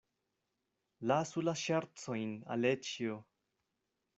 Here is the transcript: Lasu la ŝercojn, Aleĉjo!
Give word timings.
Lasu 1.11 1.43
la 1.45 1.53
ŝercojn, 1.65 2.35
Aleĉjo! 2.57 3.19